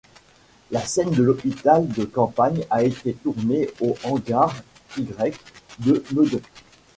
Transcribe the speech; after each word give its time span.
La 0.71 0.83
scène 0.83 1.11
de 1.11 1.21
l’hôpital 1.21 1.87
de 1.87 2.05
campagne 2.05 2.65
a 2.71 2.83
été 2.83 3.13
tournée 3.13 3.69
au 3.81 3.93
hangar 4.03 4.55
Y 4.97 5.05
de 5.77 6.03
Meudon. 6.11 6.41